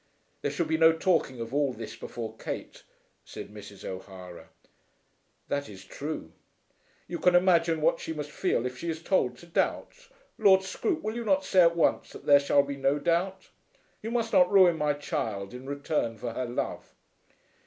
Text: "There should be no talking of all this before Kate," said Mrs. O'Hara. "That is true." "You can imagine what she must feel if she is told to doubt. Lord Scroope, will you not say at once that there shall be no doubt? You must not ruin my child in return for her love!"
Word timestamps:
"There 0.41 0.49
should 0.49 0.67
be 0.67 0.79
no 0.79 0.93
talking 0.93 1.39
of 1.39 1.53
all 1.53 1.73
this 1.73 1.95
before 1.95 2.35
Kate," 2.37 2.81
said 3.23 3.53
Mrs. 3.53 3.85
O'Hara. 3.85 4.49
"That 5.47 5.69
is 5.69 5.85
true." 5.85 6.31
"You 7.07 7.19
can 7.19 7.35
imagine 7.35 7.81
what 7.81 7.99
she 7.99 8.11
must 8.11 8.31
feel 8.31 8.65
if 8.65 8.79
she 8.79 8.89
is 8.89 9.03
told 9.03 9.37
to 9.37 9.45
doubt. 9.45 10.07
Lord 10.39 10.63
Scroope, 10.63 11.03
will 11.03 11.13
you 11.15 11.23
not 11.23 11.45
say 11.45 11.61
at 11.61 11.75
once 11.75 12.13
that 12.13 12.25
there 12.25 12.39
shall 12.39 12.63
be 12.63 12.77
no 12.77 12.97
doubt? 12.97 13.49
You 14.01 14.09
must 14.09 14.33
not 14.33 14.51
ruin 14.51 14.75
my 14.75 14.93
child 14.93 15.53
in 15.53 15.67
return 15.69 16.17
for 16.17 16.33
her 16.33 16.45
love!" 16.45 16.95